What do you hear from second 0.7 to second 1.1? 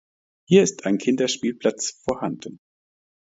ein